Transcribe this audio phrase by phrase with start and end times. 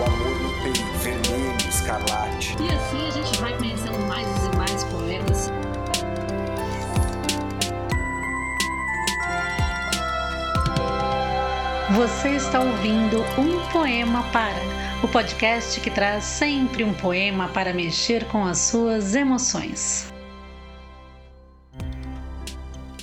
[0.00, 2.56] O amor no peito, vermelho, escarlate.
[2.58, 5.52] E assim a gente vai conhecendo mais e mais poetas.
[11.90, 14.62] Você está ouvindo Um Poema Para,
[15.02, 20.09] o podcast que traz sempre um poema para mexer com as suas emoções.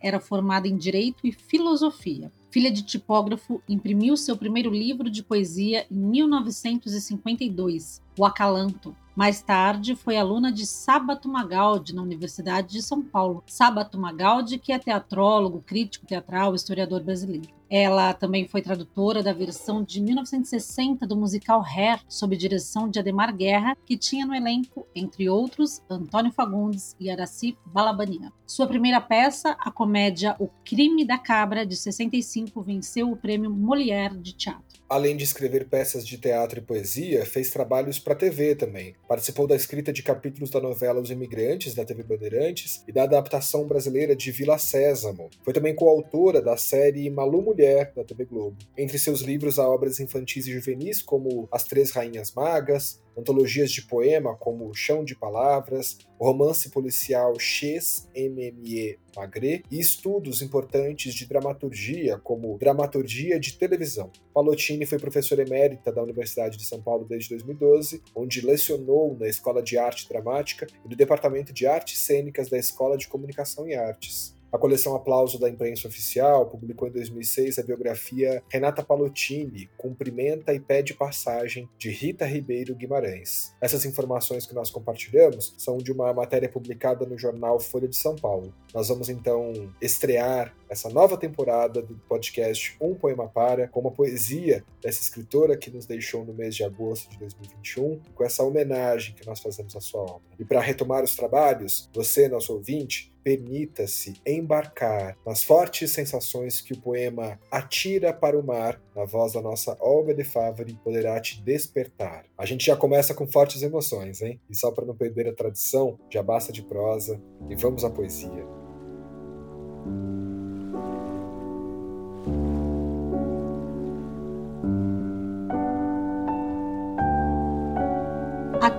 [0.00, 2.30] era formada em Direito e Filosofia.
[2.50, 9.94] Filha de tipógrafo, imprimiu seu primeiro livro de poesia em 1952, O Acalanto, mais tarde,
[9.94, 13.44] foi aluna de Sábato Magaldi na Universidade de São Paulo.
[13.46, 17.48] Sábato Magaldi, que é teatrólogo, crítico teatral, historiador brasileiro.
[17.74, 23.34] Ela também foi tradutora da versão de 1960 do musical Hair, sob direção de Ademar
[23.34, 28.30] Guerra, que tinha no elenco, entre outros, Antônio Fagundes e Araci Balabanian.
[28.46, 34.18] Sua primeira peça, a comédia O Crime da Cabra, de 65, venceu o prêmio Molière
[34.18, 34.82] de teatro.
[34.92, 38.94] Além de escrever peças de teatro e poesia, fez trabalhos para TV também.
[39.08, 43.66] Participou da escrita de capítulos da novela Os Imigrantes, da TV Bandeirantes, e da adaptação
[43.66, 45.30] brasileira de Vila Sésamo.
[45.42, 47.61] Foi também coautora da série Malu Mulher,
[47.94, 48.56] da TV Globo.
[48.76, 53.82] Entre seus livros há obras infantis e juvenis como As Três Rainhas Magas, antologias de
[53.82, 62.18] poema como Chão de Palavras, romance policial X MME Magre e estudos importantes de dramaturgia,
[62.18, 64.10] como dramaturgia de televisão.
[64.32, 69.62] Palottini foi professora emérita da Universidade de São Paulo desde 2012, onde lecionou na Escola
[69.62, 74.34] de Arte Dramática e no Departamento de Artes Cênicas da Escola de Comunicação e Artes.
[74.52, 80.60] A coleção Aplauso da Imprensa Oficial publicou em 2006 a biografia Renata Palottini, Cumprimenta e
[80.60, 83.54] Pede Passagem, de Rita Ribeiro Guimarães.
[83.62, 88.14] Essas informações que nós compartilhamos são de uma matéria publicada no jornal Folha de São
[88.14, 88.52] Paulo.
[88.74, 94.64] Nós vamos então estrear essa nova temporada do podcast Um Poema Para, com uma poesia
[94.80, 99.26] dessa escritora que nos deixou no mês de agosto de 2021, com essa homenagem que
[99.26, 100.22] nós fazemos à sua obra.
[100.38, 106.80] E para retomar os trabalhos, você, nosso ouvinte, permita-se embarcar nas fortes sensações que o
[106.80, 112.24] poema Atira para o Mar, na voz da nossa Olga de Favre, poderá te despertar.
[112.36, 114.40] A gente já começa com fortes emoções, hein?
[114.48, 117.20] E só para não perder a tradição, já basta de prosa
[117.50, 118.42] e vamos à poesia.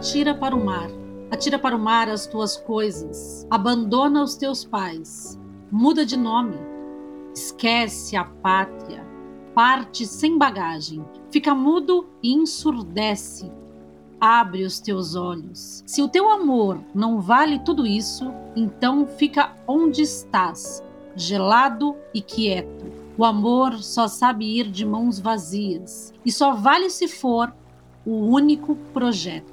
[0.04, 0.90] Atira para o mar
[1.32, 5.40] Atira para o mar as tuas coisas, abandona os teus pais,
[5.72, 6.58] muda de nome,
[7.34, 9.02] esquece a pátria,
[9.56, 13.50] parte sem bagagem, fica mudo e ensurdece.
[14.20, 15.82] Abre os teus olhos.
[15.88, 20.84] Se o teu amor não vale tudo isso, então fica onde estás,
[21.16, 22.92] gelado e quieto.
[23.18, 27.54] O amor só sabe ir de mãos vazias e só vale se for
[28.06, 29.53] o único projeto.